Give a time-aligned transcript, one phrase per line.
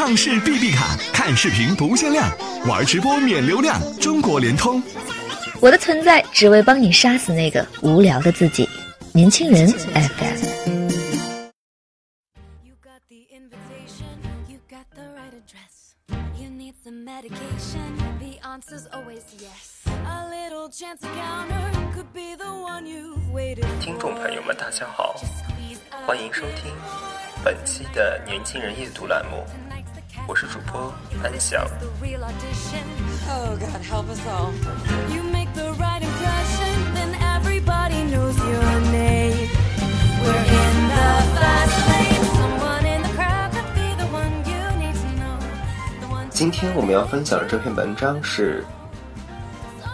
[0.00, 2.26] 畅视 BB 卡，看视频不限量，
[2.66, 4.82] 玩直播免流量，中国联通。
[5.60, 8.66] 我的存在只为帮你杀死那个无聊的自己。
[9.12, 10.88] 年轻人 FM。
[23.78, 25.14] 听众朋友们，大家好，
[26.06, 26.72] 欢迎收听
[27.44, 29.44] 本期的年轻人夜读栏目，
[30.30, 30.94] 我是主播
[31.24, 31.66] 安翔。
[46.30, 48.64] 今天我们要分享的这篇文章是：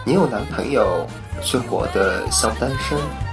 [0.05, 1.07] 你有男朋友
[1.41, 3.26] 却活得像单身。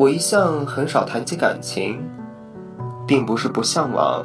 [0.00, 2.02] 我一向很少谈及感情，
[3.06, 4.24] 并不是不向往，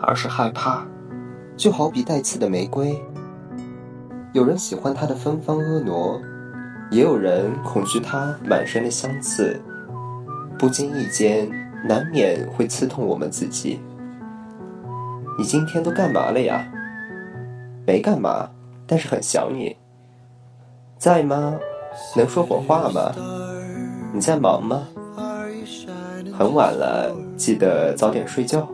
[0.00, 0.84] 而是害怕。
[1.56, 3.00] 就好比带刺的玫瑰，
[4.32, 6.20] 有人喜欢它的芬芳婀娜，
[6.90, 9.62] 也有人恐惧它满身的香刺，
[10.58, 11.48] 不经意间
[11.86, 13.80] 难免会刺痛我们自己。
[15.38, 16.66] 你今天都干嘛了呀？
[17.86, 18.50] 没干嘛，
[18.84, 19.76] 但是很想你。
[20.98, 21.56] 在吗？
[22.16, 23.12] 能说会话吗？
[24.12, 24.86] 你在忙吗？
[26.36, 28.68] 很晚了，记得早点睡觉。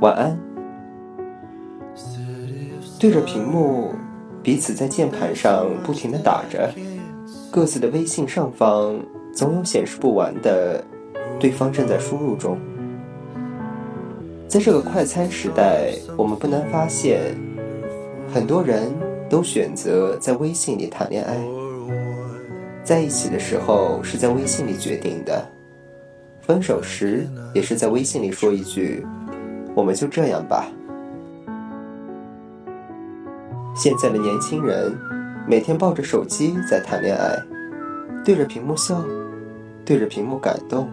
[0.00, 0.38] 晚安。
[2.98, 3.92] 对着屏幕，
[4.42, 6.72] 彼此在键盘上不停的打着，
[7.50, 8.98] 各自的微信上方
[9.34, 10.82] 总有显示不完的
[11.38, 12.58] “对方正在输入中”。
[14.48, 17.34] 在这个快餐时代，我们不难发现，
[18.32, 18.90] 很多人
[19.28, 21.36] 都选择在微信里谈恋爱。
[22.86, 25.44] 在一起的时候是在微信里决定的，
[26.40, 29.04] 分手时也是在微信里说一句
[29.74, 30.68] “我们就这样吧”。
[33.74, 34.96] 现在的年轻人
[35.48, 37.36] 每天抱着手机在谈恋爱，
[38.24, 39.04] 对着屏幕笑，
[39.84, 40.88] 对着屏幕感动，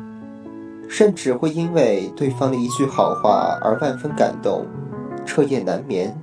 [0.89, 4.65] 甚至会因为对方的一句好话而万分感动，
[5.27, 6.19] 彻夜难眠。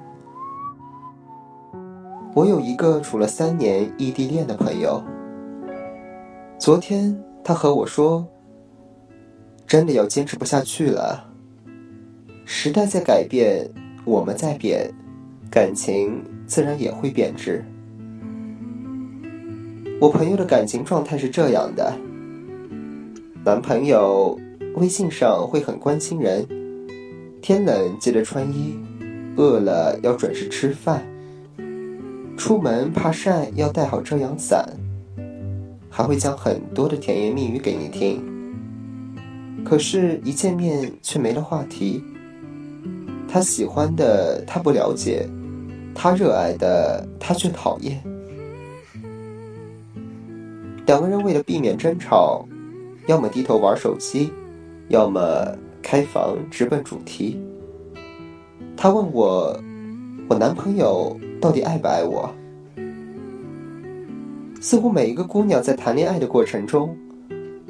[2.35, 5.01] 我有一个处了三年异地恋的朋友。
[6.61, 8.29] 昨天他和我说
[9.67, 11.27] ：“真的要坚持不下去了。
[12.45, 13.67] 时代在改变，
[14.05, 14.93] 我们在变，
[15.51, 17.65] 感情自然也会变质。”
[19.99, 21.97] 我朋友的感情状态是这样的：
[23.43, 24.39] 男朋友
[24.75, 26.47] 微信上会很关心人，
[27.41, 28.79] 天冷记得穿衣，
[29.35, 31.03] 饿了要准时吃饭，
[32.37, 34.69] 出门怕晒要带好遮阳伞。
[35.91, 38.23] 还会讲很多的甜言蜜语给你听，
[39.65, 42.03] 可是，一见面却没了话题。
[43.29, 45.29] 他喜欢的他不了解，
[45.95, 48.01] 他热爱的他却讨厌。
[50.87, 52.47] 两个人为了避免争吵，
[53.07, 54.33] 要么低头玩手机，
[54.89, 55.21] 要么
[55.83, 57.41] 开房直奔主题。
[58.77, 59.61] 他问我，
[60.29, 62.33] 我男朋友到底爱不爱我？
[64.63, 66.95] 似乎每一个姑娘在谈恋爱的过程中，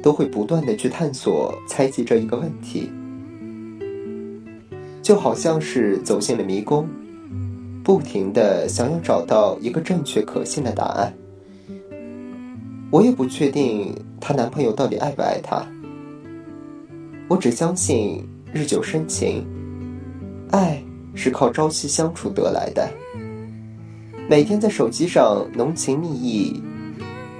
[0.03, 2.91] 都会不断的去探索、猜忌这一个问题，
[5.01, 6.85] 就好像是走进了迷宫，
[7.81, 11.13] 不停的想要找到一个正确可信的答案。
[12.91, 15.65] 我也不确定她男朋友到底爱不爱她，
[17.29, 18.21] 我只相信
[18.51, 19.47] 日久生情，
[20.51, 20.83] 爱
[21.15, 22.85] 是靠朝夕相处得来的，
[24.29, 26.61] 每天在手机上浓情蜜意。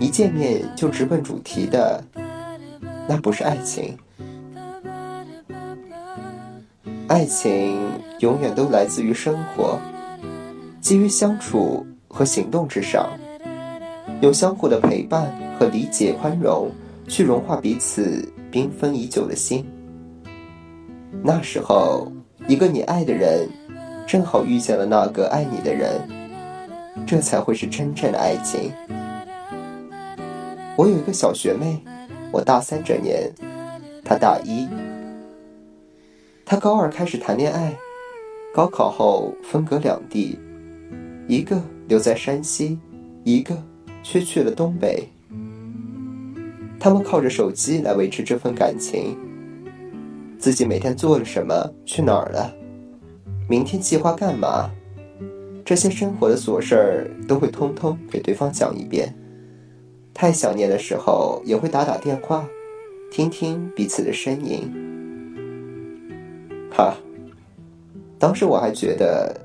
[0.02, 2.04] 一见面就直奔主题的，
[3.08, 3.96] 那不是爱情。
[7.08, 7.78] 爱情
[8.18, 9.80] 永远都来自于生活，
[10.82, 13.12] 基于相处和行动之上，
[14.22, 16.72] 用相互的陪伴和理解、宽容
[17.08, 19.64] 去融化彼此缤纷已久的心。
[21.22, 22.12] 那时候，
[22.48, 23.48] 一个你爱的人，
[24.08, 26.02] 正好遇见了那个爱你的人，
[27.06, 28.72] 这才会是真正的爱情。
[30.82, 31.80] 我有一个小学妹，
[32.32, 33.32] 我大三这年，
[34.04, 34.68] 她大一。
[36.44, 37.78] 她高二开始谈恋爱，
[38.52, 40.40] 高考后分隔两地，
[41.28, 42.80] 一个留在山西，
[43.24, 43.56] 一个
[44.02, 45.08] 却去了东北。
[46.80, 49.16] 他们靠着手机来维持这份感情。
[50.40, 51.54] 自己每天做了什么，
[51.86, 52.52] 去哪儿了，
[53.48, 54.68] 明天计划干嘛，
[55.64, 59.16] 这些生活的琐事儿都会通通给对方讲一遍。
[60.14, 62.46] 太想念的时候，也会打打电话，
[63.12, 64.72] 听听彼此的声音。
[66.72, 66.96] 哈，
[68.20, 69.36] 当时我还觉得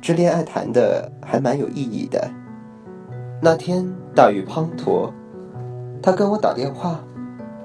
[0.00, 2.30] 这恋爱谈的还蛮有意义的。
[3.42, 5.10] 那天大雨滂沱，
[6.02, 7.02] 他跟我打电话，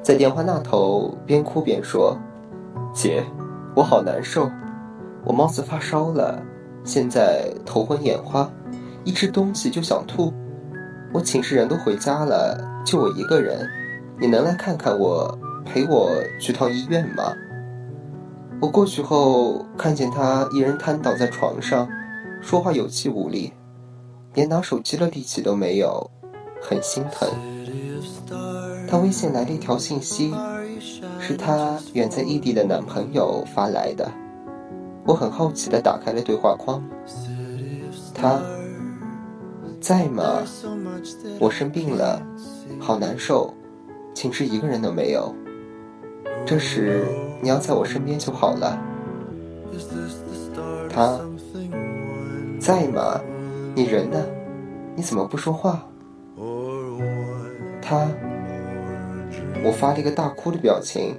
[0.02, 2.18] 在电话那头边哭边说。
[2.94, 3.24] 姐，
[3.76, 4.50] 我好难受，
[5.26, 6.42] 我貌似发烧了，
[6.86, 8.50] 现在头昏眼花，
[9.04, 10.34] 一吃东西就想吐。
[11.16, 13.66] 我寝室人都回家了，就我一个人，
[14.20, 15.34] 你能来看看我，
[15.64, 17.34] 陪我去趟医院吗？
[18.60, 21.88] 我过去后，看见他一人瘫倒在床上，
[22.42, 23.54] 说话有气无力，
[24.34, 26.12] 连拿手机的力气都没有，
[26.62, 27.30] 很心疼。
[28.86, 30.36] 他微信来了一条信息。
[31.18, 34.12] 是她远在异地的男朋友发来的，
[35.06, 36.84] 我很好奇的打开了对话框。
[38.14, 38.42] 他
[39.86, 40.42] 在吗？
[41.40, 42.20] 我生病了，
[42.80, 43.54] 好难受，
[44.16, 45.32] 寝室一个人都没有。
[46.44, 47.06] 这时
[47.40, 48.82] 你要在我身边就好了。
[50.90, 51.20] 他
[52.60, 53.22] 在吗？
[53.76, 54.18] 你人呢？
[54.96, 55.88] 你怎么不说话？
[57.80, 58.08] 他。
[59.64, 61.16] 我发了一个大哭的表情。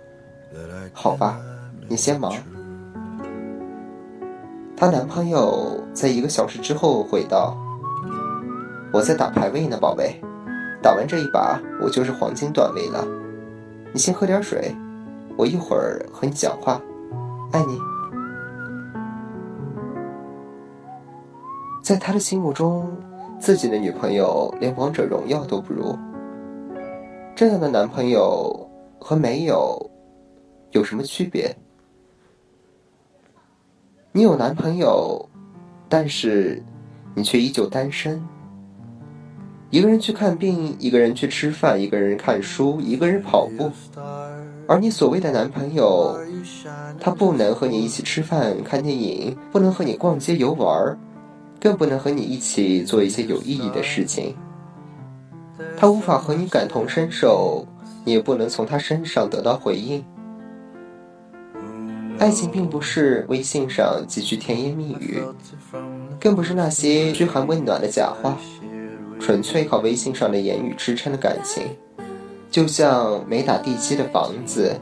[0.92, 1.38] 好吧，
[1.86, 2.34] 你先忙。
[4.76, 7.56] 她男朋友在一个小时之后回道
[8.92, 10.20] ：“我在打排位呢，宝贝，
[10.82, 13.06] 打完这一把我就是黄金段位了。
[13.92, 14.74] 你先喝点水，
[15.36, 16.80] 我一会儿和你讲话。
[17.52, 17.78] 爱你。”
[21.82, 22.96] 在他的心目中，
[23.38, 25.96] 自己的女朋友连王者荣耀都不如。
[27.34, 28.68] 这样的男朋友
[28.98, 29.90] 和没有
[30.70, 31.54] 有什么区别？
[34.10, 35.28] 你有男朋友，
[35.88, 36.62] 但是
[37.14, 38.20] 你却依旧单身。
[39.76, 43.70] 一个人去看病，一个人去吃饭，一个人看书，一个人跑步。
[44.66, 46.18] 而你所谓的男朋友，
[46.98, 50.98] 他不能和你一起吃饭、看电影，不能和你逛街游玩，
[51.60, 54.34] 更不能和你一起做一些有意义的事情。
[55.76, 57.62] 他无法和你感同身受，
[58.02, 60.02] 你也不能从他身上得到回应。
[62.18, 65.22] 爱情并不是微信上几句甜言蜜语，
[66.18, 68.38] 更不是那些嘘寒问暖的假话，
[69.18, 71.62] 纯粹靠微信上的言语支撑的感情，
[72.50, 74.74] 就像没打地基的房子，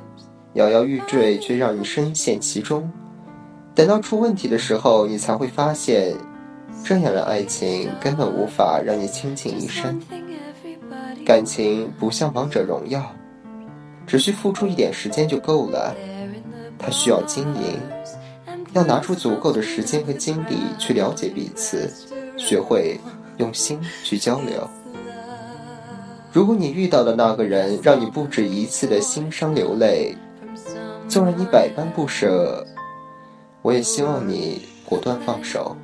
[0.54, 2.90] 摇摇欲坠却让你深陷其中。
[3.74, 6.14] 等到出问题的时候，你才会发现，
[6.84, 10.00] 这样的爱情根本无法让你倾尽一生。
[11.24, 13.02] 感情不像王者荣耀，
[14.06, 15.94] 只需付出一点时间就够了。
[16.78, 17.78] 它需要经营，
[18.74, 21.90] 要拿出足够的时间和精力去了解彼此，
[22.36, 23.00] 学会
[23.38, 24.68] 用心去交流。
[26.32, 30.16] 如果你遇到的那个人让你不止一次的心伤流泪，
[31.08, 32.66] 纵然你百般不舍，
[33.62, 35.76] 我也希望你果断放手。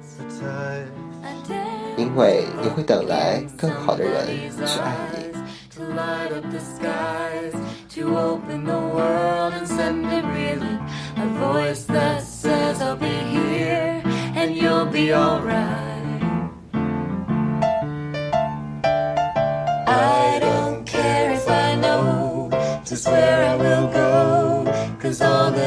[1.97, 4.26] 因为你会等来更好的人
[4.67, 5.31] 去爱你。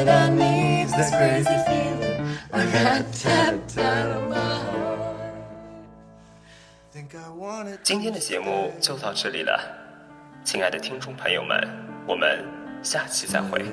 [0.04, 2.38] That I need's this crazy feeling.
[2.52, 4.94] I got tapped out of my heart.
[7.82, 9.60] 今天的节目就到这里了。
[10.44, 11.56] 亲爱的听众朋友们，
[12.06, 12.44] 我们
[12.82, 13.64] 下期再会。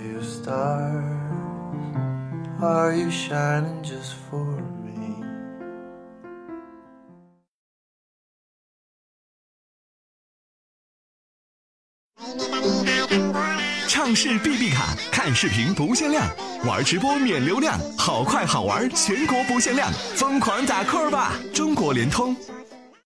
[14.04, 16.28] 畅视 B B 卡，看视频不限量，
[16.66, 21.34] 玩直播免流量，好快好玩，全国不限量，疯狂打 call 吧！
[21.54, 22.36] 中国联通。